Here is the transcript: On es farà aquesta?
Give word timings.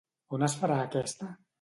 On 0.37 0.45
es 0.47 0.55
farà 0.63 0.79
aquesta? 0.87 1.33